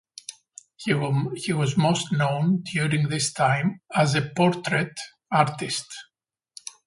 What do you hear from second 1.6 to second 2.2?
most